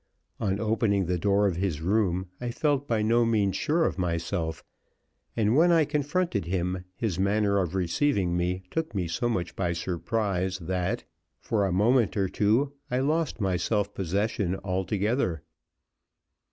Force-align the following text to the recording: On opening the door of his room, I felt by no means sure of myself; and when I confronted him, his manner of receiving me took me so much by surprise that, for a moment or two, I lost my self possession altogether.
On 0.39 0.59
opening 0.59 1.05
the 1.05 1.19
door 1.19 1.45
of 1.45 1.57
his 1.57 1.79
room, 1.79 2.25
I 2.41 2.49
felt 2.49 2.87
by 2.87 3.03
no 3.03 3.23
means 3.23 3.55
sure 3.55 3.85
of 3.85 3.99
myself; 3.99 4.63
and 5.37 5.55
when 5.55 5.71
I 5.71 5.85
confronted 5.85 6.45
him, 6.45 6.85
his 6.95 7.19
manner 7.19 7.59
of 7.59 7.75
receiving 7.75 8.35
me 8.35 8.63
took 8.71 8.95
me 8.95 9.07
so 9.07 9.29
much 9.29 9.55
by 9.55 9.73
surprise 9.73 10.57
that, 10.57 11.03
for 11.39 11.67
a 11.67 11.71
moment 11.71 12.17
or 12.17 12.29
two, 12.29 12.73
I 12.89 12.97
lost 12.97 13.39
my 13.39 13.57
self 13.57 13.93
possession 13.93 14.55
altogether. 14.63 15.43